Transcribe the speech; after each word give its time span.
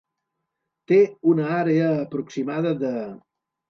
Té 0.93 0.97
una 1.33 1.47
àrea 1.61 1.93
aproximada 2.09 2.77
de. 2.85 2.93